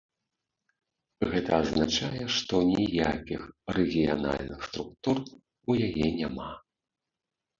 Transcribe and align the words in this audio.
Гэта 1.33 1.51
азначае, 1.65 2.21
што 2.35 2.61
ніякіх 2.69 3.41
рэгіянальных 3.77 4.65
структур 4.69 5.17
у 5.73 5.79
яе 5.89 6.07
няма. 6.23 6.49